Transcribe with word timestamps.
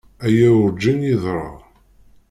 Aya 0.25 0.49
urǧin 0.63 0.99
yeḍra. 1.09 1.47